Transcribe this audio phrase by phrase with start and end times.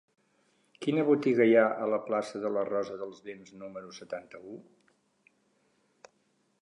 [0.85, 4.59] Quina botiga hi ha a la plaça de la Rosa dels Vents número setanta-u?